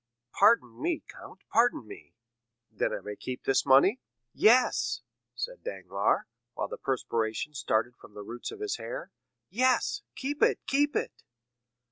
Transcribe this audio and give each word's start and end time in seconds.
"Pardon 0.33 0.81
me, 0.81 1.03
count, 1.07 1.43
pardon 1.51 1.85
me." 1.87 2.15
"Then 2.71 2.91
I 2.91 3.01
may 3.01 3.15
keep 3.15 3.43
this 3.43 3.67
money?" 3.67 4.01
"Yes," 4.33 5.01
said 5.35 5.63
Danglars, 5.63 6.25
while 6.55 6.67
the 6.67 6.79
perspiration 6.79 7.53
started 7.53 7.95
from 7.97 8.15
the 8.15 8.23
roots 8.23 8.49
of 8.49 8.61
his 8.61 8.77
hair. 8.77 9.11
"Yes, 9.51 10.01
keep 10.15 10.41
it—keep 10.41 10.95
it." 10.95 11.21